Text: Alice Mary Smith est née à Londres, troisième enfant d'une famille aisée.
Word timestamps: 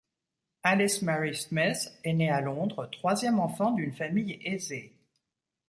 Alice 0.63 1.03
Mary 1.03 1.35
Smith 1.35 1.95
est 2.03 2.13
née 2.13 2.31
à 2.31 2.41
Londres, 2.41 2.87
troisième 2.91 3.39
enfant 3.39 3.69
d'une 3.71 3.91
famille 3.91 4.39
aisée. 4.43 4.95